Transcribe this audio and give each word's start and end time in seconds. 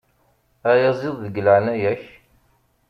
Ayaziḍ, 0.69 1.15
deg 1.19 1.35
leɛnaya-k. 1.45 2.03